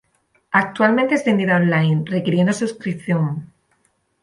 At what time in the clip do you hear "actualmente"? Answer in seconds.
0.49-1.13